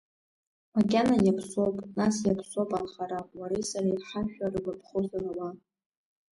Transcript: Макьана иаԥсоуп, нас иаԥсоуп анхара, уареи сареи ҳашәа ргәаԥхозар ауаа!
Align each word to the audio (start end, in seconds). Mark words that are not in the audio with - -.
Макьана 0.73 1.15
иаԥсоуп, 1.21 1.77
нас 1.97 2.15
иаԥсоуп 2.25 2.69
анхара, 2.77 3.19
уареи 3.39 3.65
сареи 3.69 4.03
ҳашәа 4.07 4.45
ргәаԥхозар 4.53 5.23
ауаа! 5.29 5.53